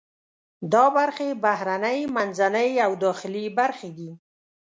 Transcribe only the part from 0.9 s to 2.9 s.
برخې بهرنۍ، منځنۍ